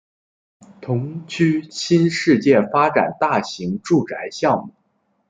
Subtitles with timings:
[0.81, 4.73] 同区新世界发展大型住宅项目